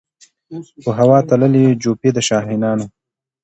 په 0.83 0.89
هوا 0.99 1.19
تللې 1.29 1.65
جوپې 1.81 2.09
د 2.13 2.17
شاهینانو 2.27 2.85